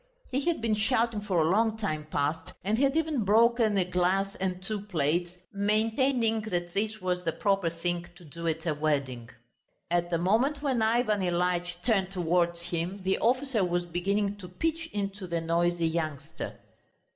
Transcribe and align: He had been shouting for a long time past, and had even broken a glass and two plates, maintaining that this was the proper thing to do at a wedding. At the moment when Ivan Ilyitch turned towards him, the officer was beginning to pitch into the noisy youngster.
He 0.31 0.41
had 0.45 0.61
been 0.61 0.73
shouting 0.73 1.21
for 1.21 1.39
a 1.39 1.51
long 1.51 1.77
time 1.77 2.07
past, 2.09 2.53
and 2.63 2.79
had 2.79 2.97
even 2.97 3.23
broken 3.23 3.77
a 3.77 3.85
glass 3.85 4.33
and 4.37 4.59
two 4.59 4.81
plates, 4.81 5.29
maintaining 5.53 6.41
that 6.41 6.73
this 6.73 6.99
was 6.99 7.21
the 7.23 7.31
proper 7.31 7.69
thing 7.69 8.07
to 8.15 8.25
do 8.25 8.47
at 8.47 8.65
a 8.65 8.73
wedding. 8.73 9.29
At 9.91 10.09
the 10.09 10.17
moment 10.17 10.63
when 10.63 10.81
Ivan 10.81 11.21
Ilyitch 11.21 11.83
turned 11.85 12.09
towards 12.09 12.59
him, 12.63 13.03
the 13.03 13.19
officer 13.19 13.63
was 13.63 13.85
beginning 13.85 14.37
to 14.37 14.49
pitch 14.49 14.89
into 14.91 15.27
the 15.27 15.39
noisy 15.39 15.87
youngster. 15.89 16.57